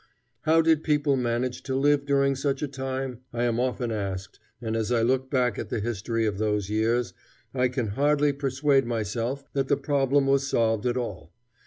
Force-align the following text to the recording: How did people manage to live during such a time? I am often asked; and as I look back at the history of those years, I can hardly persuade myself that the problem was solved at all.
How 0.45 0.63
did 0.63 0.83
people 0.83 1.15
manage 1.15 1.61
to 1.61 1.75
live 1.75 2.07
during 2.07 2.33
such 2.35 2.63
a 2.63 2.67
time? 2.67 3.19
I 3.31 3.43
am 3.43 3.59
often 3.59 3.91
asked; 3.91 4.39
and 4.59 4.75
as 4.75 4.91
I 4.91 5.03
look 5.03 5.29
back 5.29 5.59
at 5.59 5.69
the 5.69 5.79
history 5.79 6.25
of 6.25 6.39
those 6.39 6.71
years, 6.71 7.13
I 7.53 7.67
can 7.67 7.89
hardly 7.89 8.33
persuade 8.33 8.87
myself 8.87 9.47
that 9.53 9.67
the 9.67 9.77
problem 9.77 10.25
was 10.25 10.47
solved 10.47 10.87
at 10.87 10.97
all. 10.97 11.33